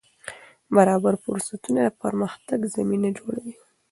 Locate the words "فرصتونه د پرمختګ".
1.25-2.59